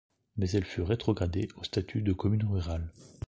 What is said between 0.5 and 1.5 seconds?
fut rétrogradée